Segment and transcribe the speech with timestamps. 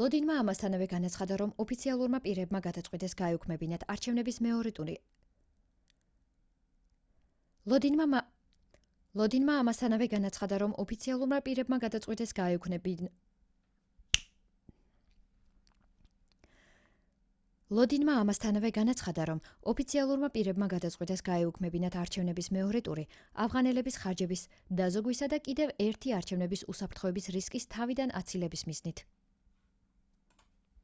[0.00, 4.40] ლოდინმა ამასთანავე განაცხადა რომ ოფიციალურმა პირებმა გადაწყვიტეს გაეუქმებინათ არჩევნების
[22.56, 23.06] მეორე ტური
[23.46, 24.46] ავღანელების ხარჯების
[24.82, 29.04] დაზოგვისა და კიდევ ერთი არჩევნების უსაფრთხოების რისკის თავიდან აცილების მიზნით